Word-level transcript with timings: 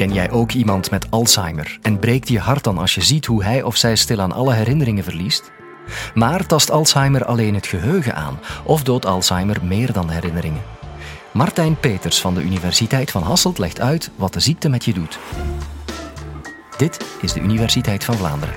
Ken 0.00 0.12
jij 0.12 0.30
ook 0.30 0.52
iemand 0.52 0.90
met 0.90 1.10
Alzheimer 1.10 1.78
en 1.82 1.98
breekt 1.98 2.28
je 2.28 2.38
hart 2.38 2.64
dan 2.64 2.78
als 2.78 2.94
je 2.94 3.00
ziet 3.00 3.26
hoe 3.26 3.44
hij 3.44 3.62
of 3.62 3.76
zij 3.76 3.96
stilaan 3.96 4.32
alle 4.32 4.52
herinneringen 4.52 5.04
verliest? 5.04 5.52
Maar 6.14 6.46
tast 6.46 6.70
Alzheimer 6.70 7.24
alleen 7.24 7.54
het 7.54 7.66
geheugen 7.66 8.14
aan 8.14 8.40
of 8.64 8.82
doodt 8.82 9.06
Alzheimer 9.06 9.56
meer 9.64 9.92
dan 9.92 10.10
herinneringen? 10.10 10.62
Martijn 11.32 11.76
Peters 11.80 12.20
van 12.20 12.34
de 12.34 12.42
Universiteit 12.42 13.10
van 13.10 13.22
Hasselt 13.22 13.58
legt 13.58 13.80
uit 13.80 14.10
wat 14.16 14.32
de 14.32 14.40
ziekte 14.40 14.68
met 14.68 14.84
je 14.84 14.92
doet. 14.92 15.18
Dit 16.76 17.04
is 17.20 17.32
de 17.32 17.40
Universiteit 17.40 18.04
van 18.04 18.14
Vlaanderen. 18.14 18.54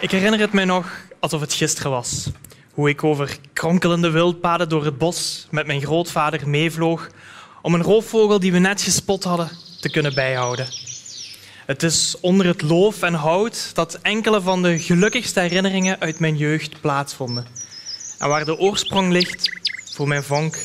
Ik 0.00 0.10
herinner 0.10 0.40
het 0.40 0.52
mij 0.52 0.64
nog 0.64 1.00
alsof 1.20 1.40
het 1.40 1.52
gisteren 1.52 1.90
was. 1.90 2.30
Hoe 2.74 2.88
ik 2.88 3.04
over 3.04 3.38
kronkelende 3.62 4.10
wildpaden 4.10 4.68
door 4.68 4.84
het 4.84 4.98
bos 4.98 5.46
met 5.50 5.66
mijn 5.66 5.82
grootvader 5.82 6.48
meevloog 6.48 7.08
om 7.60 7.74
een 7.74 7.82
roofvogel 7.82 8.40
die 8.40 8.52
we 8.52 8.58
net 8.58 8.82
gespot 8.82 9.24
hadden 9.24 9.50
te 9.80 9.90
kunnen 9.90 10.14
bijhouden. 10.14 10.66
Het 11.66 11.82
is 11.82 12.16
onder 12.20 12.46
het 12.46 12.62
loof 12.62 13.02
en 13.02 13.14
hout 13.14 13.70
dat 13.74 13.98
enkele 14.00 14.40
van 14.40 14.62
de 14.62 14.78
gelukkigste 14.78 15.40
herinneringen 15.40 16.00
uit 16.00 16.18
mijn 16.18 16.36
jeugd 16.36 16.80
plaatsvonden. 16.80 17.46
En 18.18 18.28
waar 18.28 18.44
de 18.44 18.58
oorsprong 18.58 19.12
ligt 19.12 19.50
voor 19.94 20.08
mijn 20.08 20.22
vonk 20.22 20.56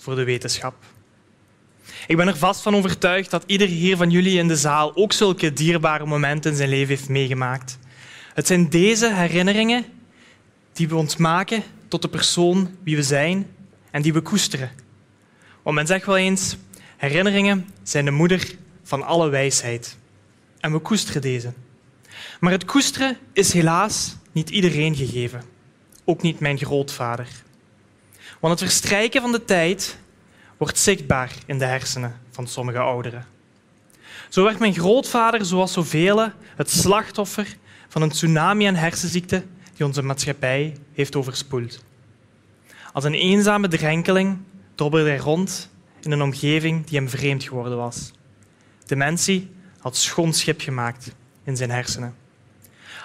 voor 0.00 0.14
de 0.14 0.24
wetenschap. 0.24 0.74
Ik 2.06 2.16
ben 2.16 2.28
er 2.28 2.36
vast 2.36 2.62
van 2.62 2.74
overtuigd 2.74 3.30
dat 3.30 3.44
ieder 3.46 3.68
hier 3.68 3.96
van 3.96 4.10
jullie 4.10 4.38
in 4.38 4.48
de 4.48 4.56
zaal 4.56 4.96
ook 4.96 5.12
zulke 5.12 5.52
dierbare 5.52 6.06
momenten 6.06 6.50
in 6.50 6.56
zijn 6.56 6.68
leven 6.68 6.96
heeft 6.96 7.08
meegemaakt. 7.08 7.78
Het 8.34 8.46
zijn 8.46 8.68
deze 8.68 9.14
herinneringen 9.14 9.84
die 10.72 10.88
we 10.88 10.96
ons 10.96 11.16
maken 11.16 11.62
tot 12.00 12.10
de 12.10 12.18
persoon 12.18 12.76
wie 12.82 12.96
we 12.96 13.02
zijn 13.02 13.46
en 13.90 14.02
die 14.02 14.12
we 14.12 14.20
koesteren. 14.20 14.70
Want 15.62 15.76
men 15.76 15.86
zegt 15.86 16.06
wel 16.06 16.16
eens, 16.16 16.56
herinneringen 16.96 17.68
zijn 17.82 18.04
de 18.04 18.10
moeder 18.10 18.56
van 18.82 19.02
alle 19.02 19.28
wijsheid. 19.28 19.98
En 20.60 20.72
we 20.72 20.78
koesteren 20.78 21.22
deze. 21.22 21.52
Maar 22.40 22.52
het 22.52 22.64
koesteren 22.64 23.16
is 23.32 23.52
helaas 23.52 24.16
niet 24.32 24.50
iedereen 24.50 24.96
gegeven. 24.96 25.42
Ook 26.04 26.22
niet 26.22 26.40
mijn 26.40 26.58
grootvader. 26.58 27.28
Want 28.40 28.60
het 28.60 28.70
verstrijken 28.70 29.20
van 29.20 29.32
de 29.32 29.44
tijd 29.44 29.98
wordt 30.56 30.78
zichtbaar 30.78 31.32
in 31.46 31.58
de 31.58 31.64
hersenen 31.64 32.20
van 32.30 32.46
sommige 32.46 32.78
ouderen. 32.78 33.26
Zo 34.28 34.44
werd 34.44 34.58
mijn 34.58 34.74
grootvader, 34.74 35.44
zoals 35.44 35.72
zoveel, 35.72 36.30
het 36.56 36.70
slachtoffer 36.70 37.56
van 37.88 38.02
een 38.02 38.10
tsunami 38.10 38.64
aan 38.64 38.74
hersenziekte 38.74 39.44
die 39.76 39.86
onze 39.86 40.02
maatschappij 40.02 40.76
heeft 40.92 41.16
overspoeld. 41.16 41.84
Als 42.96 43.04
een 43.04 43.14
eenzame 43.14 43.68
drenkeling 43.68 44.38
dobberde 44.74 45.08
hij 45.08 45.18
rond 45.18 45.70
in 46.00 46.10
een 46.10 46.22
omgeving 46.22 46.86
die 46.86 46.98
hem 46.98 47.08
vreemd 47.08 47.44
geworden 47.44 47.76
was. 47.76 48.10
Dementie 48.86 49.50
had 49.78 49.96
schoon 49.96 50.32
schip 50.32 50.60
gemaakt 50.60 51.14
in 51.44 51.56
zijn 51.56 51.70
hersenen. 51.70 52.14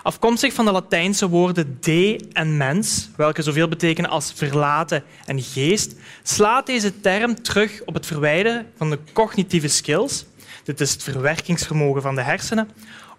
Afkomstig 0.03 0.53
van 0.53 0.66
de 0.66 0.72
Latijnse 0.72 1.30
woorden 1.30 1.78
de 1.81 2.30
en 2.34 2.58
mens, 2.58 3.09
welke 3.16 3.42
zoveel 3.42 3.67
betekenen 3.67 4.09
als 4.09 4.34
verlaten 4.36 5.03
en 5.25 5.42
geest, 5.42 5.95
slaat 6.23 6.66
deze 6.66 7.00
term 7.00 7.42
terug 7.42 7.81
op 7.86 7.94
het 7.94 8.06
verwijderen 8.06 8.67
van 8.78 8.89
de 8.89 9.00
cognitieve 9.14 9.67
skills, 9.67 10.25
dit 10.64 10.81
is 10.81 10.92
het 10.92 11.03
verwerkingsvermogen 11.03 12.02
van 12.02 12.16
de 12.16 12.22
hersenen, 12.22 12.69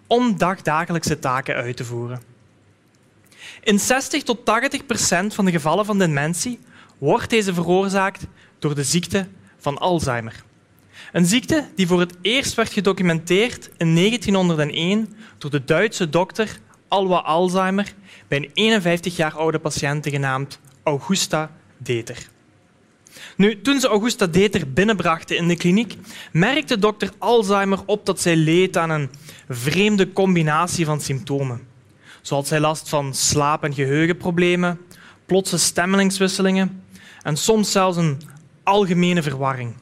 om 0.07 0.37
dagdagelijkse 0.37 1.19
taken 1.19 1.55
uit 1.55 1.77
te 1.77 1.85
voeren. 1.85 2.32
In 3.63 3.79
60 3.79 4.23
tot 4.23 4.45
80 4.45 4.85
procent 4.85 5.33
van 5.33 5.45
de 5.45 5.51
gevallen 5.51 5.85
van 5.85 5.97
dementie 5.97 6.59
wordt 6.97 7.29
deze 7.29 7.53
veroorzaakt 7.53 8.25
door 8.59 8.75
de 8.75 8.83
ziekte 8.83 9.27
van 9.57 9.77
Alzheimer. 9.77 10.43
Een 11.11 11.25
ziekte 11.25 11.69
die 11.75 11.87
voor 11.87 11.99
het 11.99 12.13
eerst 12.21 12.53
werd 12.53 12.73
gedocumenteerd 12.73 13.69
in 13.77 13.95
1901 13.95 15.15
door 15.37 15.51
de 15.51 15.63
Duitse 15.63 16.09
dokter 16.09 16.59
Alwa 16.87 17.17
Alzheimer 17.17 17.93
bij 18.27 18.37
een 18.37 18.49
51 18.53 19.15
jaar 19.15 19.37
oude 19.37 19.59
patiënt 19.59 20.09
genaamd 20.09 20.59
Augusta 20.83 21.51
Deter. 21.77 22.17
Nu, 23.37 23.61
toen 23.61 23.79
ze 23.79 23.87
Augusta 23.87 24.27
Deter 24.27 24.73
binnenbrachten 24.73 25.37
in 25.37 25.47
de 25.47 25.57
kliniek, 25.57 25.95
merkte 26.31 26.79
dokter 26.79 27.09
Alzheimer 27.17 27.79
op 27.85 28.05
dat 28.05 28.21
zij 28.21 28.35
leed 28.35 28.77
aan 28.77 28.89
een 28.89 29.09
vreemde 29.49 30.13
combinatie 30.13 30.85
van 30.85 31.01
symptomen. 31.01 31.72
Zoals 32.23 32.47
zij 32.47 32.59
last 32.59 32.89
van 32.89 33.13
slaap- 33.13 33.63
en 33.63 33.73
geheugenproblemen, 33.73 34.79
plotse 35.25 35.57
stemmelingswisselingen 35.57 36.83
en 37.21 37.37
soms 37.37 37.71
zelfs 37.71 37.97
een 37.97 38.21
algemene 38.63 39.21
verwarring. 39.21 39.75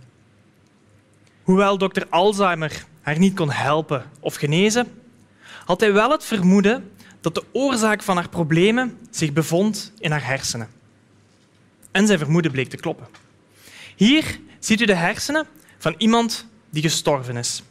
Hoewel 1.44 1.78
dokter 1.78 2.07
Alzheimer 2.09 2.85
haar 3.02 3.19
niet 3.19 3.35
kon 3.35 3.52
helpen 3.52 4.06
of 4.19 4.35
genezen, 4.35 4.88
had 5.66 5.79
hij 5.79 5.94
wel 5.94 6.12
het 6.12 6.24
vermoeden 6.24 6.91
dat 7.19 7.35
de 7.35 7.44
oorzaak 7.52 8.03
van 8.03 8.16
haar 8.16 8.29
problemen 8.29 8.97
zich 9.09 9.34
bevond 9.34 9.91
in 10.00 10.12
haar 10.12 10.25
hersenen. 10.25 10.69
En 11.91 12.08
zijn 12.08 12.19
vermoeden 12.19 12.52
bleek 12.52 12.69
te 12.69 12.78
kloppen. 12.78 13.08
Hier 13.96 14.40
ziet 14.59 14.81
u 14.81 14.85
de 14.85 14.96
hersenen 14.96 15.47
van 15.78 15.96
iemand 15.97 16.46
die 16.69 16.81
gestorven 16.81 17.38
is. 17.38 17.63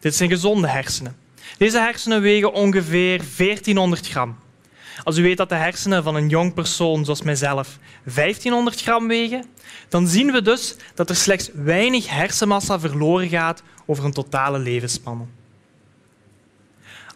Dit 0.00 0.14
zijn 0.14 0.28
gezonde 0.30 0.68
hersenen. 0.68 1.16
Deze 1.56 1.78
hersenen 1.78 2.20
wegen 2.20 2.52
ongeveer 2.52 3.18
1400 3.36 4.08
gram. 4.08 4.36
Als 5.04 5.16
u 5.16 5.22
weet 5.22 5.36
dat 5.36 5.48
de 5.48 5.54
hersenen 5.54 6.02
van 6.02 6.14
een 6.14 6.28
jong 6.28 6.54
persoon 6.54 7.04
zoals 7.04 7.22
mijzelf 7.22 7.78
1500 8.04 8.80
gram 8.82 9.08
wegen, 9.08 9.44
dan 9.88 10.08
zien 10.08 10.32
we 10.32 10.42
dus 10.42 10.76
dat 10.94 11.08
er 11.08 11.16
slechts 11.16 11.50
weinig 11.54 12.10
hersenmassa 12.10 12.80
verloren 12.80 13.28
gaat 13.28 13.62
over 13.86 14.04
een 14.04 14.12
totale 14.12 14.58
levensspanne. 14.58 15.24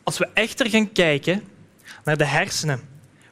Als 0.03 0.19
we 0.19 0.29
echter 0.35 0.71
gaan 0.71 0.93
kijken 0.93 1.43
naar 2.05 2.17
de 2.17 2.25
hersenen 2.25 2.81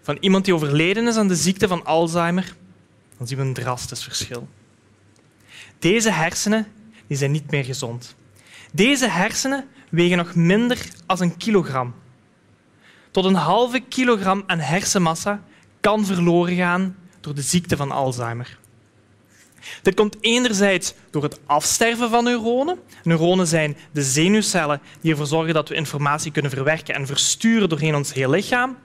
van 0.03 0.17
iemand 0.21 0.45
die 0.45 0.55
overleden 0.55 1.07
is 1.07 1.17
aan 1.17 1.29
de 1.29 1.37
ziekte 1.37 1.69
van 1.69 1.85
Alzheimer, 1.85 2.55
dan 3.19 3.27
zien 3.27 3.39
we 3.39 3.45
een 3.45 3.55
drastisch 3.55 4.03
verschil. 4.03 4.49
Deze 5.79 6.11
hersenen 6.11 6.67
die 7.07 7.17
zijn 7.17 7.31
niet 7.31 7.51
meer 7.51 7.65
gezond. 7.65 8.15
Deze 8.73 9.09
hersenen 9.09 9.69
wegen 9.91 10.17
nog 10.17 10.35
minder 10.35 10.79
dan 11.07 11.21
een 11.21 11.37
kilogram. 11.37 11.95
Tot 13.11 13.25
een 13.25 13.35
halve 13.35 13.81
kilogram 13.81 14.43
aan 14.47 14.59
hersenmassa 14.59 15.43
kan 15.81 16.05
verloren 16.05 16.57
gaan 16.57 16.97
door 17.21 17.35
de 17.35 17.43
ziekte 17.43 17.77
van 17.77 17.91
Alzheimer. 17.91 18.59
Dit 19.83 19.95
komt 19.95 20.17
enerzijds 20.21 20.95
door 21.11 21.23
het 21.23 21.41
afsterven 21.47 22.11
van 22.11 22.25
neuronen. 22.25 22.79
Neuronen 23.03 23.47
zijn 23.47 23.77
de 23.93 24.03
zenuwcellen 24.03 24.81
die 25.01 25.11
ervoor 25.11 25.27
zorgen 25.27 25.55
dat 25.55 25.69
we 25.69 25.75
informatie 25.75 26.33
kunnen 26.33 26.51
verwerken 26.51 26.95
en 26.95 27.07
versturen 27.07 27.69
doorheen 27.69 27.95
ons 27.95 28.13
hele 28.13 28.31
lichaam. 28.31 28.77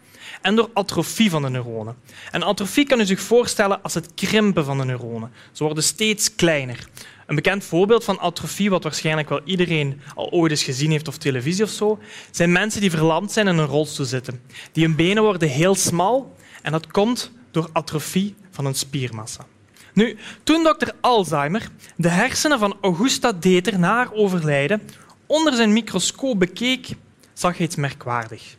En 0.41 0.55
door 0.55 0.69
atrofie 0.73 1.29
van 1.29 1.41
de 1.41 1.49
neuronen. 1.49 1.95
En 2.31 2.43
atrofie 2.43 2.85
kan 2.85 2.99
u 2.99 3.05
zich 3.05 3.21
voorstellen 3.21 3.83
als 3.83 3.93
het 3.93 4.13
krimpen 4.13 4.65
van 4.65 4.77
de 4.77 4.85
neuronen. 4.85 5.31
Ze 5.51 5.63
worden 5.63 5.83
steeds 5.83 6.35
kleiner. 6.35 6.87
Een 7.25 7.35
bekend 7.35 7.63
voorbeeld 7.63 8.03
van 8.03 8.19
atrofie, 8.19 8.69
wat 8.69 8.83
waarschijnlijk 8.83 9.29
wel 9.29 9.41
iedereen 9.45 10.01
al 10.15 10.31
ooit 10.31 10.51
eens 10.51 10.63
gezien 10.63 10.91
heeft 10.91 11.07
of 11.07 11.17
televisie 11.17 11.63
of 11.63 11.69
zo, 11.69 11.99
zijn 12.31 12.51
mensen 12.51 12.81
die 12.81 12.91
verlamd 12.91 13.31
zijn 13.31 13.47
en 13.47 13.53
in 13.53 13.59
een 13.59 13.67
rolstoel 13.67 14.05
zitten. 14.05 14.41
Die 14.71 14.85
hun 14.85 14.95
benen 14.95 15.23
worden 15.23 15.49
heel 15.49 15.75
smal 15.75 16.35
en 16.61 16.71
dat 16.71 16.87
komt 16.87 17.31
door 17.51 17.69
atrofie 17.73 18.35
van 18.51 18.65
een 18.65 18.75
spiermassa. 18.75 19.45
Nu, 19.93 20.17
toen 20.43 20.63
dokter 20.63 20.93
Alzheimer 21.01 21.69
de 21.95 22.09
hersenen 22.09 22.59
van 22.59 22.77
Augusta 22.81 23.31
Deter 23.31 23.79
na 23.79 23.95
haar 23.95 24.13
overlijden 24.13 24.81
onder 25.25 25.53
zijn 25.53 25.73
microscoop 25.73 26.39
bekeek, 26.39 26.87
zag 27.33 27.57
hij 27.57 27.65
iets 27.65 27.75
merkwaardigs. 27.75 28.57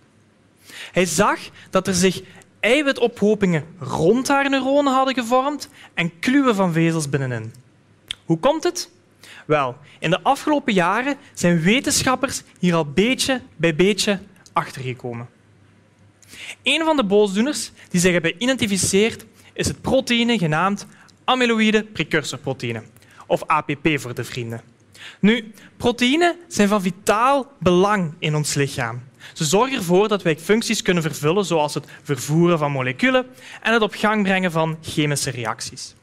Hij 0.92 1.04
zag 1.04 1.38
dat 1.70 1.86
er 1.86 1.94
zich 1.94 2.22
eiwitophopingen 2.60 3.64
rond 3.78 4.28
haar 4.28 4.50
neuronen 4.50 4.92
hadden 4.92 5.14
gevormd 5.14 5.68
en 5.94 6.18
kluwen 6.18 6.54
van 6.54 6.72
vezels 6.72 7.08
binnenin. 7.08 7.52
Hoe 8.26 8.38
komt 8.38 8.62
het? 8.62 8.90
Wel, 9.46 9.76
in 9.98 10.10
de 10.10 10.22
afgelopen 10.22 10.72
jaren 10.72 11.16
zijn 11.34 11.60
wetenschappers 11.60 12.42
hier 12.58 12.74
al 12.74 12.84
beetje 12.84 13.40
bij 13.56 13.74
beetje 13.74 14.20
achtergekomen. 14.52 15.28
Een 16.62 16.84
van 16.84 16.96
de 16.96 17.04
boosdoeners 17.04 17.72
die 17.88 18.00
zich 18.00 18.12
hebben 18.12 18.34
geïdentificeerd 18.38 19.26
is 19.52 19.66
het 19.66 19.80
proteïne 19.80 20.38
genaamd 20.38 20.86
amyloïde 21.24 21.84
precursorproteïne, 21.84 22.82
of 23.26 23.46
APP 23.46 23.88
voor 23.94 24.14
de 24.14 24.24
vrienden. 24.24 24.60
Nu, 25.20 25.52
proteïnen 25.76 26.36
zijn 26.48 26.68
van 26.68 26.82
vitaal 26.82 27.52
belang 27.58 28.14
in 28.18 28.34
ons 28.34 28.54
lichaam. 28.54 29.02
Ze 29.32 29.44
zorgen 29.44 29.76
ervoor 29.76 30.08
dat 30.08 30.22
wij 30.22 30.38
functies 30.38 30.82
kunnen 30.82 31.02
vervullen, 31.02 31.44
zoals 31.44 31.74
het 31.74 31.86
vervoeren 32.02 32.58
van 32.58 32.72
moleculen 32.72 33.26
en 33.62 33.72
het 33.72 33.82
op 33.82 33.94
gang 33.94 34.22
brengen 34.22 34.52
van 34.52 34.78
chemische 34.82 35.30
reacties. 35.30 35.94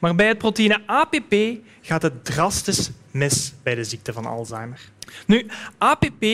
Maar 0.00 0.14
bij 0.14 0.28
het 0.28 0.38
proteïne 0.38 0.82
APP 0.86 1.34
gaat 1.80 2.02
het 2.02 2.24
drastisch 2.24 2.90
mis 3.10 3.52
bij 3.62 3.74
de 3.74 3.84
ziekte 3.84 4.12
van 4.12 4.26
Alzheimer. 4.26 4.80
Nu, 5.26 5.46
APP 5.78 6.24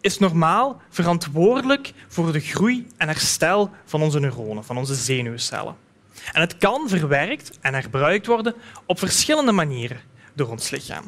is 0.00 0.18
normaal 0.18 0.80
verantwoordelijk 0.88 1.92
voor 2.08 2.32
de 2.32 2.40
groei 2.40 2.86
en 2.96 3.08
herstel 3.08 3.70
van 3.84 4.02
onze 4.02 4.20
neuronen, 4.20 4.64
van 4.64 4.78
onze 4.78 4.94
zenuwcellen. 4.94 5.76
En 6.32 6.40
het 6.40 6.58
kan 6.58 6.88
verwerkt 6.88 7.58
en 7.60 7.74
herbruikt 7.74 8.26
worden 8.26 8.54
op 8.86 8.98
verschillende 8.98 9.52
manieren 9.52 10.00
door 10.34 10.48
ons 10.48 10.70
lichaam. 10.70 11.04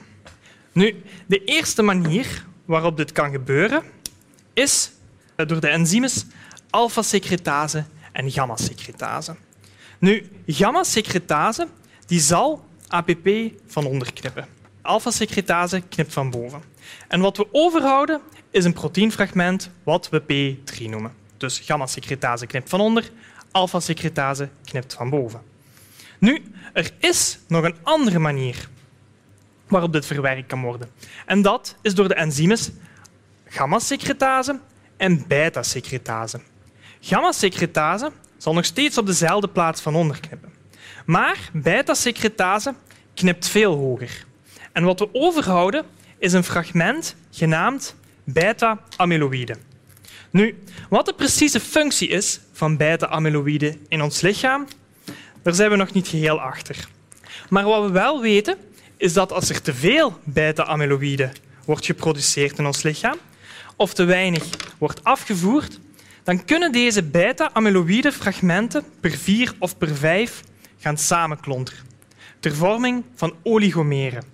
Nu, 0.72 1.02
de 1.26 1.44
eerste 1.44 1.82
manier 1.82 2.44
waarop 2.64 2.96
dit 2.96 3.12
kan 3.12 3.30
gebeuren 3.30 3.82
is 4.52 4.90
door 5.36 5.60
de 5.60 5.68
enzymes 5.68 6.24
alpha-secretase 6.70 7.84
en 8.12 8.30
gamma-secretase. 8.30 9.36
Nu, 9.98 10.30
gamma-secretase 10.46 11.68
die 12.06 12.20
zal 12.20 12.64
APP 12.88 13.28
van 13.66 13.86
onder 13.86 14.12
knippen. 14.12 14.46
Alpha-secretase 14.82 15.80
knipt 15.80 16.12
van 16.12 16.30
boven. 16.30 16.62
En 17.08 17.20
wat 17.20 17.36
we 17.36 17.46
overhouden 17.52 18.20
is 18.50 18.64
een 18.64 18.72
proteinfragment 18.72 19.70
wat 19.82 20.08
we 20.08 20.22
P3 20.22 20.88
noemen. 20.88 21.12
Dus 21.36 21.58
gamma-secretase 21.58 22.46
knipt 22.46 22.68
van 22.68 22.80
onder, 22.80 23.10
alpha-secretase 23.50 24.48
knipt 24.64 24.94
van 24.94 25.10
boven. 25.10 25.42
Nu, 26.18 26.42
er 26.72 26.90
is 26.98 27.38
nog 27.48 27.64
een 27.64 27.76
andere 27.82 28.18
manier 28.18 28.68
waarop 29.68 29.92
dit 29.92 30.06
verwerkt 30.06 30.46
kan 30.46 30.62
worden. 30.62 30.90
En 31.26 31.42
dat 31.42 31.76
is 31.82 31.94
door 31.94 32.08
de 32.08 32.14
enzymes 32.14 32.70
gamma-secretase 33.48 34.60
en 34.96 35.24
beta-secretase. 35.26 36.40
Gamma-secretase 37.00 38.12
zal 38.36 38.54
nog 38.54 38.64
steeds 38.64 38.98
op 38.98 39.06
dezelfde 39.06 39.48
plaats 39.48 39.80
van 39.80 39.94
onder 39.94 40.20
knippen. 40.20 40.53
Maar 41.04 41.50
beta-secretase 41.52 42.74
knipt 43.14 43.48
veel 43.48 43.74
hoger. 43.74 44.24
En 44.72 44.84
wat 44.84 44.98
we 44.98 45.08
overhouden 45.12 45.84
is 46.18 46.32
een 46.32 46.44
fragment 46.44 47.16
genaamd 47.30 47.94
beta-amyloïde. 48.24 49.56
Nu, 50.30 50.58
wat 50.88 51.06
de 51.06 51.14
precieze 51.14 51.60
functie 51.60 52.08
is 52.08 52.40
van 52.52 52.76
beta-amyloïde 52.76 53.76
in 53.88 54.02
ons 54.02 54.20
lichaam, 54.20 54.66
daar 55.42 55.54
zijn 55.54 55.70
we 55.70 55.76
nog 55.76 55.92
niet 55.92 56.08
geheel 56.08 56.40
achter. 56.40 56.88
Maar 57.48 57.64
wat 57.64 57.84
we 57.84 57.90
wel 57.90 58.20
weten, 58.20 58.56
is 58.96 59.12
dat 59.12 59.32
als 59.32 59.48
er 59.48 59.62
te 59.62 59.74
veel 59.74 60.18
beta-amyloïde 60.24 61.30
wordt 61.64 61.86
geproduceerd 61.86 62.58
in 62.58 62.66
ons 62.66 62.82
lichaam, 62.82 63.16
of 63.76 63.94
te 63.94 64.04
weinig 64.04 64.44
wordt 64.78 65.04
afgevoerd, 65.04 65.80
dan 66.22 66.44
kunnen 66.44 66.72
deze 66.72 67.02
beta-amyloïde 67.02 68.12
fragmenten 68.12 68.84
per 69.00 69.10
vier 69.10 69.54
of 69.58 69.78
per 69.78 69.94
vijf 69.94 70.42
gaan 70.84 70.98
samenklonteren, 70.98 71.86
ter 72.40 72.54
vorming 72.54 73.04
van 73.14 73.34
oligomeren. 73.42 74.24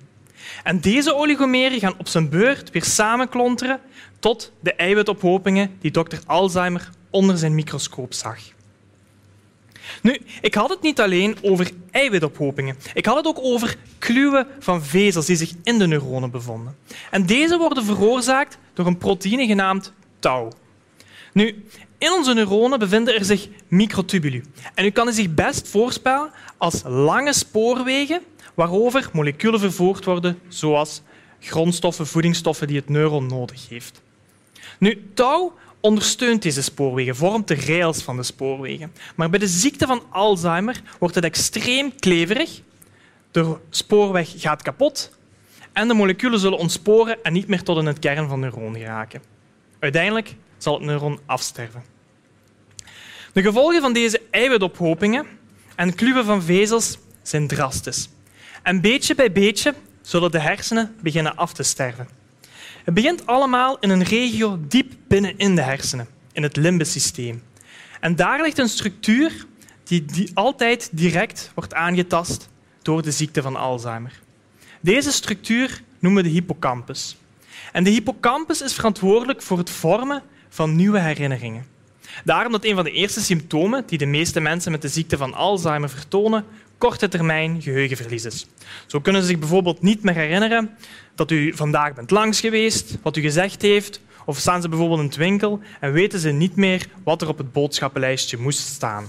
En 0.63 0.81
deze 0.81 1.15
oligomeren 1.15 1.79
gaan 1.79 1.99
op 1.99 2.09
zijn 2.09 2.29
beurt 2.29 2.71
weer 2.71 2.85
samenklonteren 2.85 3.81
tot 4.19 4.53
de 4.61 4.75
eiwitophopingen 4.75 5.77
die 5.81 5.91
dokter 5.91 6.21
Alzheimer 6.27 6.91
onder 7.11 7.39
zijn 7.39 7.55
microscoop 7.55 8.15
zag. 8.15 8.39
Nu, 10.03 10.21
ik 10.41 10.55
had 10.55 10.71
het 10.71 10.83
niet 10.83 11.01
alleen 11.01 11.37
over 11.43 11.71
eiwitophopingen. 11.91 12.77
Ik 12.95 13.07
had 13.07 13.17
het 13.17 13.27
ook 13.27 13.41
over 13.41 13.77
kluwen 13.99 14.47
van 14.59 14.85
vezels 14.85 15.27
die 15.27 15.37
zich 15.37 15.53
in 15.63 15.79
de 15.79 15.87
neuronen 15.87 16.31
bevonden. 16.31 16.77
En 17.11 17.27
deze 17.27 17.59
worden 17.59 17.85
veroorzaakt 17.85 18.59
door 18.75 18.87
een 18.87 18.99
proteïne 18.99 19.47
genaamd 19.47 19.93
tau. 20.19 20.53
Nu, 21.33 21.65
in 22.01 22.13
onze 22.13 22.35
neuronen 22.35 22.79
bevinden 22.79 23.15
er 23.15 23.25
zich 23.25 23.49
microtubuli. 23.69 24.43
En 24.75 24.85
u 24.85 24.91
kan 24.91 25.07
het 25.07 25.17
zich 25.17 25.35
best 25.35 25.69
voorspellen 25.69 26.31
als 26.57 26.83
lange 26.85 27.33
spoorwegen 27.33 28.21
waarover 28.55 29.11
moleculen 29.13 29.61
vervoerd 29.61 30.05
worden, 30.05 30.39
zoals 30.49 31.03
grondstoffen, 31.41 32.07
voedingsstoffen 32.07 32.67
die 32.67 32.77
het 32.77 32.89
neuron 32.89 33.27
nodig 33.27 33.69
heeft. 33.69 34.03
Nu, 34.79 35.11
tau 35.15 35.51
ondersteunt 35.81 36.43
deze 36.43 36.63
spoorwegen, 36.63 37.17
vormt 37.17 37.49
de 37.49 37.55
rails 37.55 38.03
van 38.03 38.17
de 38.17 38.23
spoorwegen. 38.23 38.93
Maar 39.15 39.31
bij 39.31 39.39
de 39.39 39.49
ziekte 39.49 39.87
van 39.87 40.03
Alzheimer 40.11 40.83
wordt 40.99 41.15
het 41.15 41.25
extreem 41.25 41.95
kleverig. 41.99 42.61
De 43.31 43.57
spoorweg 43.71 44.33
gaat 44.37 44.63
kapot 44.63 45.19
en 45.73 45.89
de 45.89 45.95
moleculen 45.95 46.39
zullen 46.39 46.59
ontsporen 46.59 47.23
en 47.23 47.33
niet 47.33 47.47
meer 47.47 47.63
tot 47.63 47.79
in 47.79 47.87
het 47.87 47.99
kern 47.99 48.29
van 48.29 48.41
de 48.41 48.47
neuron 48.47 48.77
geraken. 48.77 49.23
Uiteindelijk 49.79 50.35
zal 50.59 50.75
het 50.75 50.83
neuron 50.83 51.19
afsterven. 51.27 51.90
De 53.33 53.43
gevolgen 53.43 53.81
van 53.81 53.93
deze 53.93 54.21
eiwitophopingen 54.31 55.27
en 55.77 55.95
kluwen 55.95 56.25
van 56.25 56.43
vezels 56.43 56.99
zijn 57.23 57.47
drastisch. 57.47 58.09
En 58.63 58.81
beetje 58.81 59.15
bij 59.15 59.33
beetje 59.33 59.75
zullen 60.03 60.31
de 60.31 60.41
hersenen 60.41 60.95
beginnen 61.03 61.37
af 61.37 61.53
te 61.53 61.63
sterven. 61.63 62.09
Het 62.85 62.95
begint 62.95 63.27
allemaal 63.27 63.79
in 63.79 63.91
een 63.91 64.03
regio 64.03 64.59
diep 64.69 64.93
binnenin 65.09 65.55
de 65.55 65.63
hersenen, 65.63 66.09
in 66.33 66.43
het 66.43 66.57
limbus-systeem. 66.57 67.43
En 68.01 68.17
daar 68.17 68.43
ligt 68.43 68.59
een 68.59 68.69
structuur 68.69 69.47
die, 69.85 70.05
die 70.05 70.31
altijd 70.35 70.89
direct 70.93 71.51
wordt 71.55 71.75
aangetast 71.75 72.49
door 72.83 73.03
de 73.03 73.13
ziekte 73.13 73.43
van 73.43 73.57
Alzheimer. 73.57 74.21
Deze 74.81 75.13
structuur 75.13 75.83
noemen 75.99 76.23
we 76.23 76.29
de 76.29 76.35
hippocampus. 76.35 77.17
En 77.73 77.85
de 77.85 77.91
hippocampus 77.91 78.63
is 78.63 78.75
verantwoordelijk 78.75 79.43
voor 79.43 79.59
het 79.59 79.71
vormen 79.71 80.23
van 80.49 80.77
nieuwe 80.77 81.01
herinneringen. 81.01 81.67
Daarom 82.25 82.53
dat 82.53 82.65
een 82.65 82.75
van 82.75 82.85
de 82.85 82.91
eerste 82.91 83.21
symptomen 83.21 83.83
die 83.87 83.99
de 83.99 84.07
meeste 84.07 84.41
mensen 84.41 84.73
met 84.73 84.83
de 84.83 84.89
ziekte 84.89 85.17
van 85.17 85.35
Alzheimer 85.35 85.91
vertonen, 85.91 86.45
korte 86.79 87.09
termijn 87.09 87.63
geheugenverlies 87.63 88.25
is. 88.25 88.47
Zo 88.87 89.01
kunnen 89.01 89.23
ze 89.23 89.29
zich 89.29 89.39
bijvoorbeeld 89.39 89.83
niet 89.83 90.03
meer 90.03 90.15
herinneren 90.15 90.71
dat 91.15 91.31
u 91.31 91.57
vandaag 91.57 91.95
bent 91.95 92.11
langs 92.11 92.41
geweest, 92.41 92.99
wat 93.03 93.17
u 93.17 93.21
gezegd 93.21 93.63
heeft, 93.63 94.01
of 94.25 94.39
staan 94.39 94.63
ze 94.63 94.69
bijvoorbeeld 94.69 95.01
in 95.01 95.07
het 95.07 95.17
winkel 95.17 95.61
en 95.81 95.93
weten 95.93 96.19
ze 96.19 96.31
niet 96.31 96.57
meer 96.57 96.87
wat 97.05 97.23
er 97.23 97.29
op 97.29 97.39
het 97.39 97.53
boodschappenlijstje 97.53 98.39
moest 98.39 98.59
staan. 98.59 99.09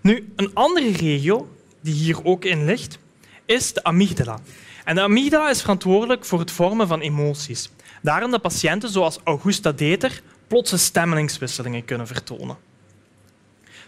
Nu, 0.00 0.32
een 0.36 0.50
andere 0.54 0.90
regio 0.92 1.48
die 1.80 1.94
hier 1.94 2.24
ook 2.24 2.44
in 2.44 2.64
ligt, 2.64 2.98
is 3.46 3.72
de 3.72 3.84
amygdala. 3.84 4.38
En 4.84 4.94
de 4.94 5.00
amygdala 5.00 5.50
is 5.50 5.60
verantwoordelijk 5.60 6.24
voor 6.24 6.38
het 6.38 6.50
vormen 6.50 6.88
van 6.88 7.00
emoties. 7.00 7.70
Daarom 8.02 8.30
dat 8.30 8.42
patiënten 8.42 8.88
zoals 8.88 9.18
Augusta 9.24 9.72
Deter 9.72 10.22
plotse 10.48 10.78
stemmelingswisselingen 10.78 11.84
kunnen 11.84 12.06
vertonen. 12.06 12.56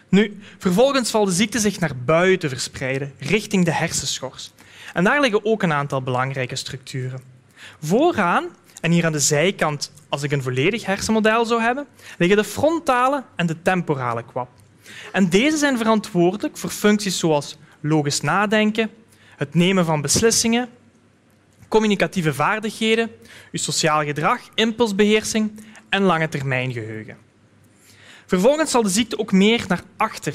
Nu, 0.09 0.41
vervolgens 0.59 1.11
valt 1.11 1.27
de 1.27 1.35
ziekte 1.35 1.59
zich 1.59 1.81
naar 1.81 1.97
buiten 1.97 2.49
verspreiden, 2.49 3.13
richting 3.19 3.65
de 3.65 3.73
hersenschors. 3.73 4.53
En 4.93 5.05
daar 5.05 5.21
liggen 5.21 5.45
ook 5.45 5.63
een 5.63 5.73
aantal 5.73 6.03
belangrijke 6.03 6.57
structuren. 6.57 7.21
Vooraan, 7.81 8.49
en 8.81 8.91
hier 8.91 9.05
aan 9.05 9.13
de 9.13 9.21
zijkant, 9.21 9.93
als 10.09 10.23
ik 10.23 10.33
een 10.33 10.43
volledig 10.43 10.87
hersenmodel 10.87 11.45
zou 11.45 11.63
hebben, 11.63 11.87
liggen 12.19 12.37
de 12.37 12.45
frontale 12.45 13.25
en 13.37 13.47
de 13.47 13.63
temporale 13.63 14.25
kwap. 14.25 14.49
En 15.13 15.29
deze 15.29 15.57
zijn 15.57 15.79
verantwoordelijk 15.79 16.57
voor 16.57 16.71
functies 16.71 17.19
zoals 17.19 17.59
logisch 17.81 18.21
nadenken, 18.21 18.91
het 19.37 19.55
nemen 19.55 19.85
van 19.85 20.01
beslissingen, 20.01 20.69
communicatieve 21.69 22.35
vaardigheden, 22.35 23.11
uw 23.53 23.59
sociaal 23.59 24.05
gedrag, 24.05 24.41
impulsbeheersing 24.55 25.65
en 25.91 26.03
lange 26.03 26.29
termijn 26.29 26.73
geheugen. 26.73 27.17
Vervolgens 28.27 28.71
zal 28.71 28.83
de 28.83 28.89
ziekte 28.89 29.19
ook 29.19 29.33
meer 29.33 29.65
naar 29.69 29.83
achter 29.97 30.35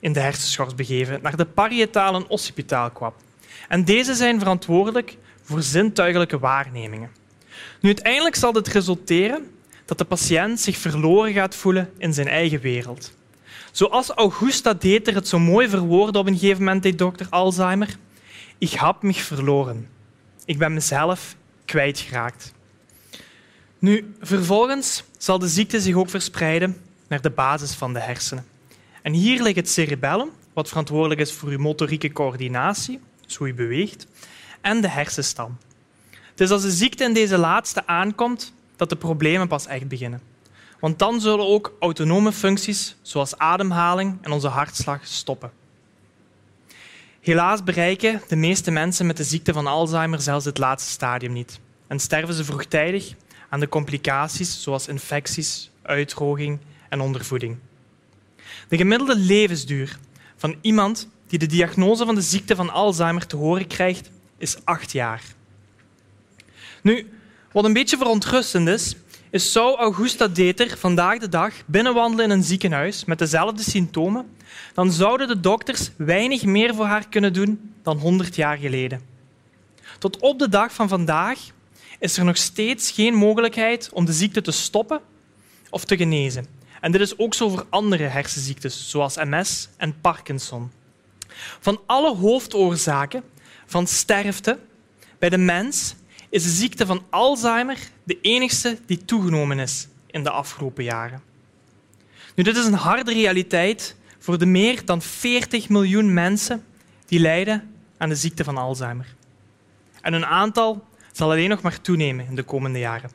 in 0.00 0.12
de 0.12 0.20
hersenschors 0.20 0.74
begeven, 0.74 1.22
naar 1.22 1.36
de 1.36 1.46
parietale 1.46 2.18
en 2.18 2.28
occipitaalkwap. 2.28 3.14
En 3.68 3.84
deze 3.84 4.14
zijn 4.14 4.38
verantwoordelijk 4.38 5.16
voor 5.42 5.62
zintuigelijke 5.62 6.38
waarnemingen. 6.38 7.10
Nu, 7.80 7.88
uiteindelijk 7.88 8.34
zal 8.34 8.52
dit 8.52 8.68
resulteren 8.68 9.50
dat 9.84 9.98
de 9.98 10.04
patiënt 10.04 10.60
zich 10.60 10.76
verloren 10.76 11.32
gaat 11.32 11.54
voelen 11.54 11.90
in 11.98 12.14
zijn 12.14 12.28
eigen 12.28 12.60
wereld. 12.60 13.14
Zoals 13.72 14.10
Augusta 14.10 14.74
Deter 14.74 15.14
het 15.14 15.28
zo 15.28 15.38
mooi 15.38 15.68
verwoordde 15.68 16.18
op 16.18 16.26
een 16.26 16.38
gegeven 16.38 16.64
moment 16.64 16.82
deed 16.82 16.98
dokter 16.98 17.26
Alzheimer. 17.30 17.96
Ik 18.58 18.70
heb 18.70 19.02
mich 19.02 19.20
verloren. 19.20 19.88
Ik 20.44 20.58
ben 20.58 20.74
mezelf 20.74 21.36
kwijtgeraakt. 21.64 22.52
Nu, 23.78 24.14
vervolgens 24.20 25.04
zal 25.18 25.38
de 25.38 25.48
ziekte 25.48 25.80
zich 25.80 25.94
ook 25.94 26.10
verspreiden 26.10 26.76
naar 27.08 27.20
de 27.20 27.30
basis 27.30 27.72
van 27.72 27.92
de 27.92 28.00
hersenen. 28.00 28.46
En 29.02 29.12
hier 29.12 29.42
ligt 29.42 29.56
het 29.56 29.70
cerebellum, 29.70 30.30
wat 30.52 30.68
verantwoordelijk 30.68 31.20
is 31.20 31.32
voor 31.32 31.48
uw 31.48 31.58
motorieke 31.58 32.12
coördinatie, 32.12 33.00
dus 33.26 33.36
hoe 33.36 33.46
je 33.46 33.54
beweegt, 33.54 34.06
en 34.60 34.80
de 34.80 34.88
hersenstam. 34.88 35.58
Het 36.10 36.40
is 36.40 36.50
als 36.50 36.62
de 36.62 36.70
ziekte 36.70 37.04
in 37.04 37.14
deze 37.14 37.38
laatste 37.38 37.86
aankomt 37.86 38.52
dat 38.76 38.88
de 38.88 38.96
problemen 38.96 39.48
pas 39.48 39.66
echt 39.66 39.88
beginnen. 39.88 40.20
Want 40.80 40.98
dan 40.98 41.20
zullen 41.20 41.46
ook 41.46 41.72
autonome 41.80 42.32
functies 42.32 42.96
zoals 43.02 43.38
ademhaling 43.38 44.18
en 44.20 44.32
onze 44.32 44.48
hartslag 44.48 45.06
stoppen. 45.06 45.50
Helaas 47.20 47.64
bereiken 47.64 48.22
de 48.28 48.36
meeste 48.36 48.70
mensen 48.70 49.06
met 49.06 49.16
de 49.16 49.24
ziekte 49.24 49.52
van 49.52 49.66
Alzheimer 49.66 50.20
zelfs 50.20 50.44
het 50.44 50.58
laatste 50.58 50.90
stadium 50.90 51.32
niet 51.32 51.60
en 51.86 51.98
sterven 51.98 52.34
ze 52.34 52.44
vroegtijdig 52.44 53.14
aan 53.48 53.60
de 53.60 53.68
complicaties 53.68 54.62
zoals 54.62 54.88
infecties, 54.88 55.70
uitdroging 55.82 56.58
en 56.88 57.00
ondervoeding. 57.00 57.56
De 58.68 58.76
gemiddelde 58.76 59.16
levensduur 59.16 59.98
van 60.36 60.56
iemand 60.60 61.08
die 61.26 61.38
de 61.38 61.46
diagnose 61.46 62.04
van 62.04 62.14
de 62.14 62.20
ziekte 62.20 62.56
van 62.56 62.70
Alzheimer 62.70 63.26
te 63.26 63.36
horen 63.36 63.66
krijgt, 63.66 64.10
is 64.38 64.56
acht 64.64 64.92
jaar. 64.92 65.22
Nu, 66.82 67.10
wat 67.52 67.64
een 67.64 67.72
beetje 67.72 67.96
verontrustend 67.96 68.68
is, 68.68 68.96
is 69.30 69.52
zou 69.52 69.76
Augusta 69.76 70.28
Deter 70.28 70.78
vandaag 70.78 71.18
de 71.18 71.28
dag 71.28 71.52
binnenwandelen 71.66 72.24
in 72.24 72.30
een 72.30 72.42
ziekenhuis 72.42 73.04
met 73.04 73.18
dezelfde 73.18 73.62
symptomen, 73.62 74.26
dan 74.74 74.92
zouden 74.92 75.28
de 75.28 75.40
dokters 75.40 75.90
weinig 75.96 76.44
meer 76.44 76.74
voor 76.74 76.86
haar 76.86 77.08
kunnen 77.08 77.32
doen 77.32 77.74
dan 77.82 77.98
100 77.98 78.36
jaar 78.36 78.56
geleden. 78.56 79.00
Tot 79.98 80.18
op 80.18 80.38
de 80.38 80.48
dag 80.48 80.72
van 80.72 80.88
vandaag 80.88 81.38
is 81.98 82.16
er 82.16 82.24
nog 82.24 82.36
steeds 82.36 82.90
geen 82.90 83.14
mogelijkheid 83.14 83.90
om 83.92 84.04
de 84.04 84.12
ziekte 84.12 84.40
te 84.40 84.50
stoppen 84.50 85.00
of 85.70 85.84
te 85.84 85.96
genezen. 85.96 86.46
En 86.80 86.92
dit 86.92 87.00
is 87.00 87.18
ook 87.18 87.34
zo 87.34 87.48
voor 87.48 87.66
andere 87.70 88.04
hersenziektes, 88.04 88.90
zoals 88.90 89.16
MS 89.16 89.68
en 89.76 90.00
Parkinson. 90.00 90.70
Van 91.60 91.80
alle 91.86 92.14
hoofdoorzaken 92.14 93.22
van 93.66 93.86
sterfte 93.86 94.58
bij 95.18 95.28
de 95.28 95.38
mens 95.38 95.94
is 96.28 96.42
de 96.42 96.50
ziekte 96.50 96.86
van 96.86 97.02
Alzheimer 97.10 97.78
de 98.04 98.18
enigste 98.20 98.78
die 98.86 99.04
toegenomen 99.04 99.58
is 99.58 99.88
in 100.06 100.22
de 100.22 100.30
afgelopen 100.30 100.84
jaren. 100.84 101.22
Nu, 102.34 102.42
dit 102.42 102.56
is 102.56 102.64
een 102.64 102.72
harde 102.72 103.12
realiteit 103.12 103.96
voor 104.18 104.38
de 104.38 104.46
meer 104.46 104.84
dan 104.84 105.02
40 105.02 105.68
miljoen 105.68 106.12
mensen 106.12 106.64
die 107.06 107.20
lijden 107.20 107.74
aan 107.96 108.08
de 108.08 108.14
ziekte 108.14 108.44
van 108.44 108.56
Alzheimer. 108.56 109.14
En 110.00 110.12
hun 110.12 110.26
aantal 110.26 110.84
zal 111.16 111.30
alleen 111.30 111.48
nog 111.48 111.62
maar 111.62 111.80
toenemen 111.80 112.26
in 112.28 112.34
de 112.34 112.42
komende 112.42 112.78
jaren. 112.78 113.10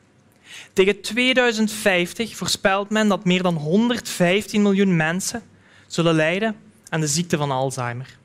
Tegen 0.72 1.00
2050 1.00 2.36
voorspelt 2.36 2.90
men 2.90 3.08
dat 3.08 3.24
meer 3.24 3.42
dan 3.42 3.54
115 3.54 4.62
miljoen 4.62 4.96
mensen 4.96 5.42
zullen 5.86 6.14
lijden 6.14 6.56
aan 6.88 7.00
de 7.00 7.06
ziekte 7.06 7.36
van 7.36 7.50
Alzheimer. 7.50 8.18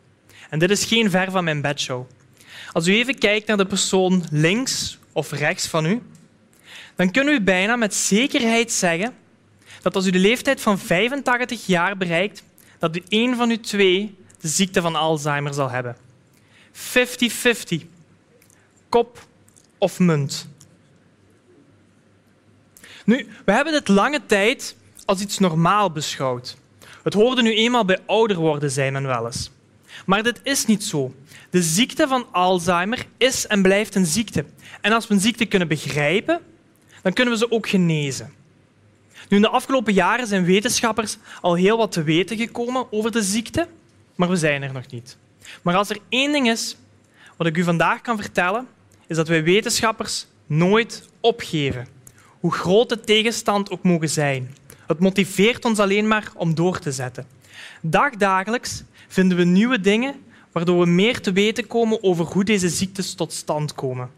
En 0.50 0.60
dit 0.60 0.70
is 0.70 0.86
geen 0.86 1.10
ver 1.10 1.32
van 1.32 1.44
mijn 1.44 1.62
bedshow. 1.62 2.06
Als 2.72 2.88
u 2.88 2.96
even 2.96 3.18
kijkt 3.18 3.48
naar 3.48 3.58
de 3.58 3.66
persoon 3.66 4.24
links 4.32 4.98
of 5.12 5.32
rechts 5.32 5.68
van 5.68 5.86
u, 5.86 6.02
dan 6.96 7.12
kunnen 7.12 7.34
u 7.34 7.42
bijna 7.42 7.76
met 7.76 7.94
zekerheid 7.94 8.72
zeggen 8.72 9.14
dat 9.82 9.96
als 9.96 10.06
u 10.06 10.10
de 10.10 10.20
leeftijd 10.20 10.62
van 10.62 10.80
85 10.80 11.66
jaar 11.66 11.98
bereikt, 11.98 12.44
dat 12.80 12.96
u 12.96 13.04
één 13.08 13.36
van 13.36 13.52
u 13.52 13.60
twee 13.60 14.16
de 14.40 14.48
ziekte 14.48 14.82
van 14.82 14.96
Alzheimer 14.96 15.54
zal 15.54 15.70
hebben. 15.70 15.96
50-50. 16.74 17.86
Kop 18.90 19.28
of 19.78 20.00
munt. 20.00 20.48
Nu, 23.06 23.28
we 23.46 23.52
hebben 23.52 23.74
dit 23.74 23.88
lange 23.88 24.26
tijd 24.26 24.76
als 25.06 25.22
iets 25.22 25.40
normaal 25.40 25.92
beschouwd. 25.92 26.58
Het 27.04 27.14
hoorde 27.14 27.42
nu 27.42 27.54
eenmaal 27.54 27.86
bij 27.86 28.00
ouder 28.06 28.38
worden, 28.38 28.72
zei 28.72 28.92
men 28.92 29.08
wel 29.08 29.26
eens. 29.26 29.52
Maar 30.06 30.24
dit 30.24 30.40
is 30.44 30.66
niet 30.66 30.84
zo. 30.84 31.16
De 31.50 31.62
ziekte 31.62 32.08
van 32.08 32.26
Alzheimer 32.32 33.06
is 33.18 33.48
en 33.48 33.62
blijft 33.62 33.96
een 33.96 34.06
ziekte. 34.06 34.46
En 34.82 34.92
als 34.92 35.08
we 35.08 35.14
een 35.14 35.20
ziekte 35.20 35.46
kunnen 35.46 35.68
begrijpen, 35.68 36.42
dan 37.02 37.14
kunnen 37.14 37.34
we 37.34 37.40
ze 37.40 37.52
ook 37.52 37.70
genezen. 37.70 38.34
Nu, 39.30 39.36
in 39.36 39.42
de 39.42 39.50
afgelopen 39.50 39.94
jaren 39.94 40.28
zijn 40.28 40.46
wetenschappers 40.46 41.18
al 41.42 41.54
heel 41.54 41.78
wat 41.78 41.92
te 41.92 42.04
weten 42.04 42.38
gekomen 42.38 42.92
over 42.92 43.12
de 43.12 43.24
ziekte, 43.24 43.68
maar 44.16 44.30
we 44.30 44.36
zijn 44.36 44.64
er 44.64 44.74
nog 44.74 44.88
niet. 44.88 45.18
Maar 45.62 45.76
als 45.76 45.90
er 45.90 45.98
één 46.10 46.32
ding 46.32 46.50
is 46.50 46.78
wat 47.38 47.48
ik 47.48 47.58
u 47.58 47.64
vandaag 47.64 48.02
kan 48.02 48.18
vertellen, 48.18 48.68
is 49.08 49.16
dat 49.16 49.28
wij 49.28 49.44
wetenschappers 49.44 50.28
nooit 50.46 51.10
opgeven. 51.20 51.88
Hoe 52.40 52.54
groot 52.54 52.90
de 52.90 53.00
tegenstand 53.00 53.70
ook 53.70 53.84
mogen 53.84 54.10
zijn. 54.10 54.56
Het 54.88 55.00
motiveert 55.00 55.66
ons 55.66 55.80
alleen 55.80 56.08
maar 56.08 56.32
om 56.36 56.56
door 56.56 56.80
te 56.80 56.92
zetten. 56.92 57.26
Dagdagelijks 57.82 58.84
vinden 59.08 59.38
we 59.38 59.44
nieuwe 59.44 59.80
dingen 59.80 60.16
waardoor 60.52 60.80
we 60.80 60.86
meer 60.86 61.22
te 61.22 61.32
weten 61.32 61.68
komen 61.68 62.04
over 62.04 62.26
hoe 62.26 62.44
deze 62.44 62.70
ziektes 62.70 63.14
tot 63.14 63.34
stand 63.34 63.74
komen. 63.74 64.10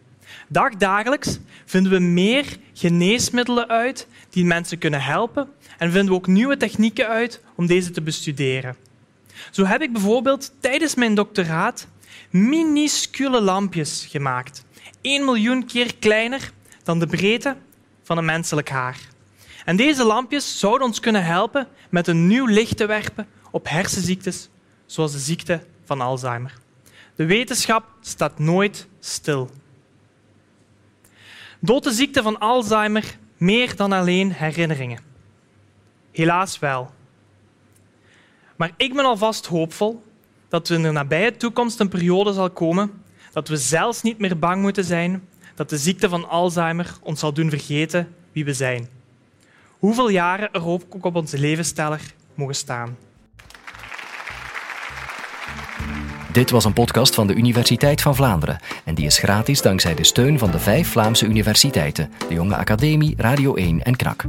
Dagdagelijks 0.48 1.39
vinden 1.65 1.91
we 1.91 2.00
meer 2.00 2.58
geneesmiddelen 2.74 3.67
uit 3.67 4.08
die 4.29 4.46
mensen 4.46 4.77
kunnen 4.77 5.01
helpen 5.01 5.48
en 5.77 5.91
vinden 5.91 6.10
we 6.10 6.19
ook 6.19 6.27
nieuwe 6.27 6.58
technieken 6.58 7.08
uit 7.08 7.41
om 7.55 7.67
deze 7.67 7.91
te 7.91 8.01
bestuderen. 8.01 8.75
Zo 9.51 9.65
heb 9.65 9.81
ik 9.81 9.93
bijvoorbeeld 9.93 10.51
tijdens 10.60 10.96
mijn 10.96 11.15
doctoraat 11.15 11.88
minuscule 12.29 13.41
lampjes 13.41 14.05
gemaakt. 14.10 14.63
1 15.01 15.25
miljoen 15.25 15.65
keer 15.65 15.96
kleiner 15.96 16.51
dan 16.84 17.00
de 17.00 17.08
breedte 17.08 17.56
van 18.03 18.18
een 18.18 18.25
menselijk 18.25 18.70
haar. 18.70 19.00
En 19.65 19.75
deze 19.75 20.03
lampjes 20.03 20.60
zouden 20.60 20.88
ons 20.88 21.00
kunnen 21.00 21.25
helpen 21.25 21.68
met 21.89 22.08
een 22.08 22.27
nieuw 22.27 22.46
licht 22.46 22.77
te 22.77 22.86
werpen 22.86 23.27
op 23.51 23.70
hersenziektes, 23.70 24.50
zoals 24.86 25.12
de 25.12 25.20
ziekte 25.20 25.63
van 25.86 26.01
Alzheimer. 26.01 26.53
De 27.15 27.25
wetenschap 27.25 27.86
staat 28.01 28.39
nooit 28.39 28.88
stil. 29.00 29.50
Dood 31.60 31.84
de 31.84 31.91
ziekte 31.91 32.22
van 32.22 32.39
Alzheimer 32.39 33.18
meer 33.38 33.75
dan 33.75 33.91
alleen 33.91 34.32
herinneringen? 34.32 35.00
Helaas 36.12 36.60
wel. 36.60 36.91
Maar 38.56 38.72
ik 38.77 38.94
ben 38.94 39.06
alvast 39.06 39.46
hoopvol 39.46 40.03
dat 40.48 40.68
we 40.68 40.75
in 40.75 40.82
de 40.82 40.91
nabije 40.91 41.38
toekomst 41.38 41.79
een 41.79 41.89
periode 41.89 42.34
zal 42.34 42.50
komen 42.50 42.99
dat 43.31 43.48
we 43.48 43.57
zelfs 43.57 44.01
niet 44.01 44.19
meer 44.19 44.39
bang 44.39 44.62
moeten 44.62 44.83
zijn 44.83 45.27
dat 45.55 45.69
de 45.69 45.77
ziekte 45.77 46.09
van 46.09 46.29
Alzheimer 46.29 46.98
ons 47.01 47.19
zal 47.19 47.33
doen 47.33 47.50
vergeten 47.50 48.07
wie 48.31 48.45
we 48.45 48.53
zijn. 48.53 48.88
Hoeveel 49.79 50.09
jaren 50.09 50.50
er 50.51 50.65
ook 50.67 51.05
op 51.05 51.15
onze 51.15 51.39
levensteller 51.39 52.01
mogen 52.36 52.55
staan. 52.55 52.98
Dit 56.31 56.50
was 56.50 56.65
een 56.65 56.74
podcast 56.74 57.15
van 57.15 57.27
de 57.27 57.33
Universiteit 57.33 58.01
van 58.01 58.15
Vlaanderen 58.15 58.59
en 58.86 58.95
die 58.95 59.05
is 59.05 59.17
gratis 59.17 59.62
dankzij 59.62 59.95
de 59.95 60.03
steun 60.03 60.39
van 60.39 60.51
de 60.51 60.59
vijf 60.59 60.88
Vlaamse 60.88 61.25
universiteiten, 61.25 62.12
de 62.27 62.33
Jonge 62.33 62.55
Academie, 62.55 63.13
Radio 63.17 63.55
1 63.55 63.83
en 63.83 63.95
KNAK. 63.95 64.25